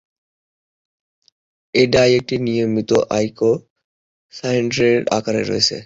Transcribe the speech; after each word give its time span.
এই 1.75 1.87
ডাই 1.93 2.09
একটি 2.19 2.35
নিয়মিত 2.45 2.91
আইকোসাহেড্রনের 3.17 4.99
আকারে 5.17 5.41
আছে। 5.51 5.77